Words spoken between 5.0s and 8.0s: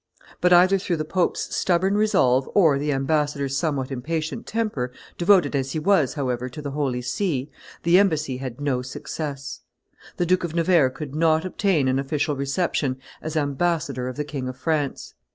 devoted as he was, however, to the Holy See, the